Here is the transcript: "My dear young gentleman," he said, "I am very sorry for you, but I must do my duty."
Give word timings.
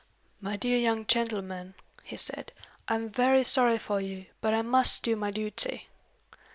"My 0.39 0.57
dear 0.57 0.79
young 0.79 1.05
gentleman," 1.05 1.75
he 2.03 2.17
said, 2.17 2.53
"I 2.87 2.95
am 2.95 3.11
very 3.11 3.43
sorry 3.43 3.77
for 3.77 4.01
you, 4.01 4.25
but 4.41 4.51
I 4.51 4.63
must 4.63 5.03
do 5.03 5.15
my 5.15 5.29
duty." 5.29 5.89